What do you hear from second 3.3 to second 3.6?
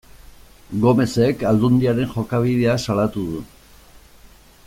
du.